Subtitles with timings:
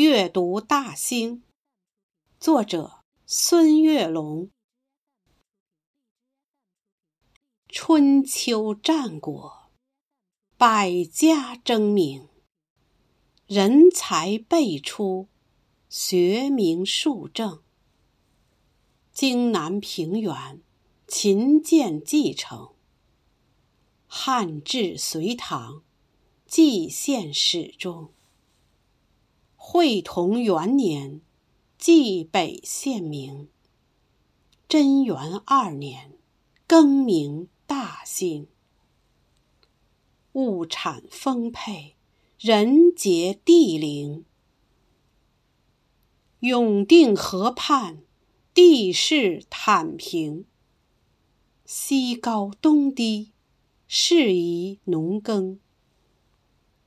[0.00, 1.42] 阅读大兴，
[2.38, 4.48] 作者孙月龙。
[7.68, 9.68] 春秋战国，
[10.56, 12.26] 百家争鸣，
[13.46, 15.28] 人才辈出，
[15.90, 17.62] 学名树正。
[19.12, 20.62] 荆南平原，
[21.06, 22.70] 秦建继承。
[24.06, 25.82] 汉至隋唐，
[26.46, 28.14] 蓟县始终。
[29.62, 31.20] 会同元年，
[31.78, 33.50] 蓟北县名。
[34.66, 36.14] 贞元二年，
[36.66, 38.48] 更名大兴。
[40.32, 41.94] 物产丰沛，
[42.38, 44.24] 人杰地灵。
[46.38, 48.02] 永定河畔，
[48.54, 50.46] 地势坦平。
[51.66, 53.32] 西高东低，
[53.86, 55.60] 适宜农耕。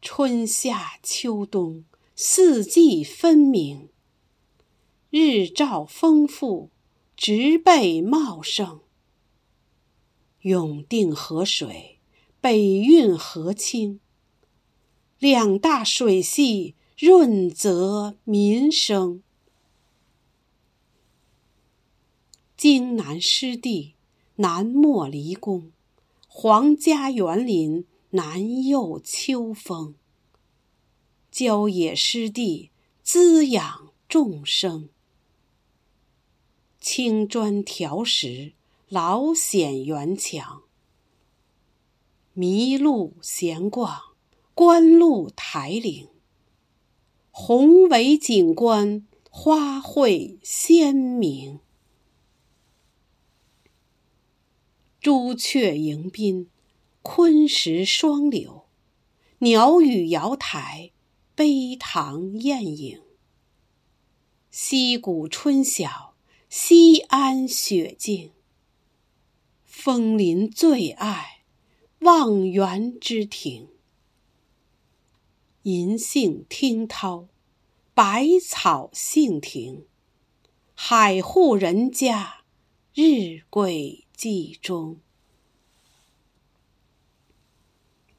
[0.00, 1.84] 春夏秋冬。
[2.16, 3.88] 四季分明，
[5.10, 6.70] 日照丰富，
[7.16, 8.82] 植被茂盛。
[10.42, 11.98] 永定河水，
[12.40, 13.98] 北运河清，
[15.18, 19.20] 两大水系润泽民生。
[22.56, 23.96] 荆南湿地，
[24.36, 25.72] 南没离宫，
[26.28, 29.96] 皇家园林，南佑秋风。
[31.34, 32.70] 郊野湿地
[33.02, 34.88] 滋养众生，
[36.78, 38.52] 青砖条石
[38.88, 40.62] 老显园墙，
[42.36, 44.14] 麋鹿闲逛
[44.54, 46.06] 观鹿台岭，
[47.32, 51.58] 宏伟景观花卉鲜明，
[55.00, 56.48] 朱雀迎宾
[57.02, 58.66] 昆石双柳，
[59.38, 60.92] 鸟语瑶台。
[61.36, 63.02] 碑堂艳影，
[64.52, 66.14] 溪谷春晓，
[66.48, 68.30] 西安雪静。
[69.64, 71.42] 枫林最爱
[71.98, 73.68] 望园之亭，
[75.64, 77.26] 银杏听涛，
[77.94, 79.86] 百草杏庭。
[80.76, 82.44] 海户人家，
[82.94, 85.00] 日晷记中。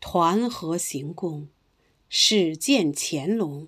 [0.01, 1.47] 团河行宫。
[2.17, 3.67] 始见乾隆，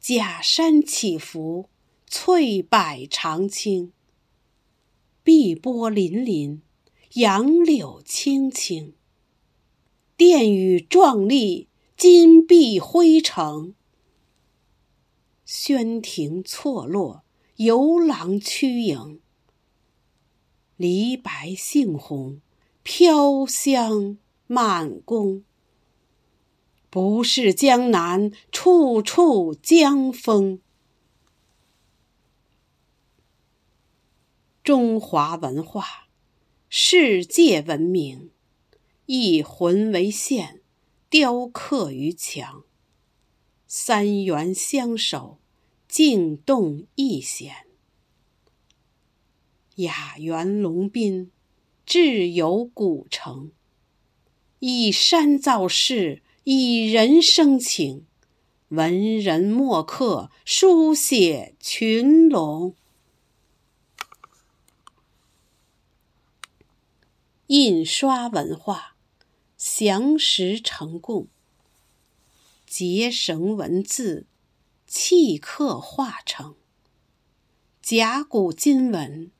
[0.00, 1.68] 假山起伏，
[2.08, 3.92] 翠柏长青。
[5.22, 6.62] 碧波粼粼，
[7.12, 8.94] 杨柳青青。
[10.16, 13.76] 殿宇壮丽，金碧辉城。
[15.44, 17.22] 轩庭错落，
[17.58, 19.20] 游廊曲影。
[20.76, 22.40] 梨白杏红，
[22.82, 25.44] 飘香满宫。
[26.94, 30.60] 不是江南处处江风。
[34.62, 36.06] 中华文化，
[36.68, 38.30] 世界闻名，
[39.06, 40.60] 一魂为线，
[41.10, 42.62] 雕刻于墙。
[43.66, 45.40] 三元相守，
[45.88, 47.66] 静动一弦。
[49.74, 51.32] 雅园龙滨，
[51.84, 53.50] 志游古城。
[54.60, 56.22] 以山造势。
[56.44, 58.06] 以人生情，
[58.68, 62.76] 文人墨客书写群龙。
[67.46, 68.94] 印刷文化，
[69.56, 71.28] 详实成供，
[72.66, 74.26] 结绳文字，
[74.86, 76.56] 契刻化成
[77.80, 79.30] 甲骨金文，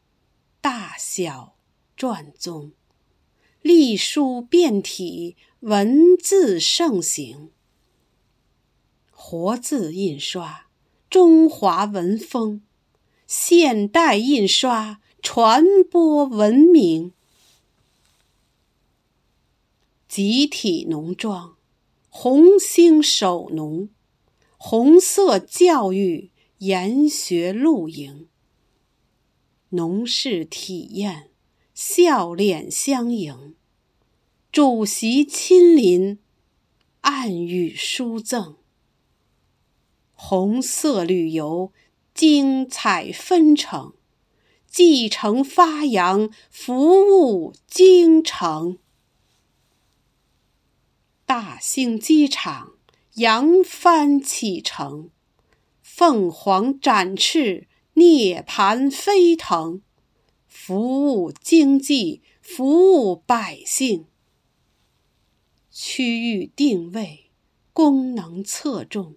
[0.63, 1.57] 大小
[1.99, 2.73] 篆宗。
[3.65, 7.51] 隶书变体，文字盛行。
[9.11, 10.67] 活字印刷，
[11.09, 12.61] 中华文风；
[13.27, 17.15] 现代印刷，传播文明。
[20.07, 21.57] 集体农庄，
[22.11, 23.89] 红星守农；
[24.59, 28.29] 红色教育，研学露营。
[29.71, 31.31] 农事体验。
[31.75, 33.57] 笑脸相迎，
[34.53, 36.21] 主席亲临，
[37.01, 38.55] 暗语书赠。
[40.13, 41.73] 红色旅游，
[42.15, 43.95] 精彩纷呈，
[44.69, 48.79] 继承发扬，服务京城。
[51.27, 52.75] 大兴机场，
[53.15, 55.11] 扬帆启程，
[55.83, 59.83] 凤凰展翅，涅槃飞腾。
[60.57, 64.07] 服务经济，服务百姓。
[65.69, 67.27] 区域定位，
[67.73, 69.17] 功能侧重，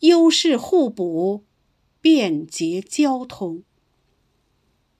[0.00, 1.44] 优势互补，
[2.02, 3.64] 便捷交通。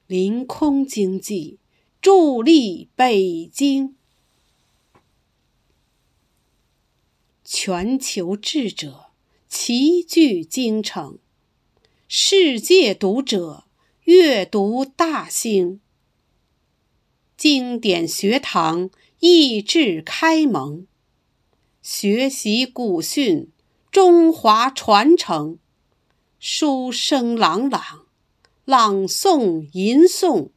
[0.07, 1.59] 临空经济
[2.01, 3.97] 助力北京。
[7.45, 9.11] 全球智者
[9.47, 11.19] 齐聚京城，
[12.09, 13.65] 世界读者
[14.05, 15.81] 阅读大兴。
[17.39, 18.91] 经典学堂
[19.21, 20.87] 益智开蒙，
[21.81, 23.51] 学习古训，
[23.91, 25.59] 中华传承，
[26.39, 28.05] 书声朗朗，
[28.67, 30.51] 朗诵吟诵，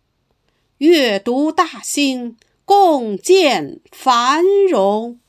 [0.80, 2.36] 阅读大兴，
[2.66, 5.22] 共建繁荣。